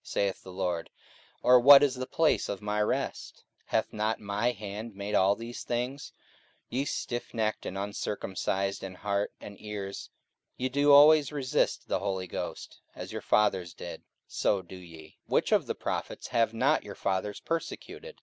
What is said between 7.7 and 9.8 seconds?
uncircumcised in heart and